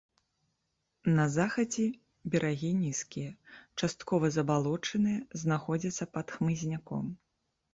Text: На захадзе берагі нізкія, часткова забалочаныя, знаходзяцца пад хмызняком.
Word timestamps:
На 1.17 1.25
захадзе 1.33 1.85
берагі 2.35 2.71
нізкія, 2.85 3.31
часткова 3.79 4.33
забалочаныя, 4.39 5.19
знаходзяцца 5.43 6.03
пад 6.17 6.27
хмызняком. 6.39 7.05